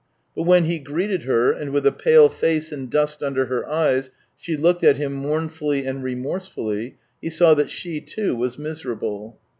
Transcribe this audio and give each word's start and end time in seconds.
But 0.35 0.47
when 0.47 0.63
he 0.63 0.79
greeted 0.79 1.25
her, 1.25 1.51
and 1.51 1.69
with 1.69 1.85
a 1.85 1.91
pale 1.91 2.27
face 2.27 2.71
and 2.71 2.89
dust 2.89 3.21
under 3.21 3.45
her 3.45 3.69
eyes 3.69 4.09
she 4.35 4.57
looked 4.57 4.83
at 4.83 4.97
him 4.97 5.13
mournfully 5.13 5.85
and 5.85 6.03
remorsefully, 6.03 6.97
he 7.21 7.29
saw 7.29 7.53
that 7.53 7.69
she, 7.69 8.01
too, 8.01 8.35
was 8.35 8.57
miserable. 8.57 9.39